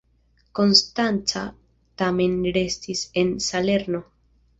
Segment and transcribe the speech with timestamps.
[0.59, 1.43] Konstanca
[2.03, 4.01] tamen restis en Salerno.